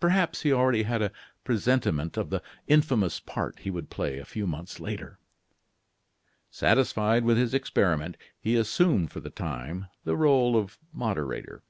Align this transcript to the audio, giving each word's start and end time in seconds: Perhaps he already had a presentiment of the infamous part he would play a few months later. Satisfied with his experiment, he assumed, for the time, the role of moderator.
Perhaps 0.00 0.42
he 0.42 0.52
already 0.52 0.82
had 0.82 1.00
a 1.00 1.10
presentiment 1.42 2.18
of 2.18 2.28
the 2.28 2.42
infamous 2.66 3.20
part 3.20 3.60
he 3.60 3.70
would 3.70 3.88
play 3.88 4.18
a 4.18 4.24
few 4.26 4.46
months 4.46 4.80
later. 4.80 5.18
Satisfied 6.50 7.24
with 7.24 7.38
his 7.38 7.54
experiment, 7.54 8.18
he 8.38 8.54
assumed, 8.54 9.10
for 9.10 9.20
the 9.20 9.30
time, 9.30 9.86
the 10.04 10.14
role 10.14 10.58
of 10.58 10.76
moderator. 10.92 11.62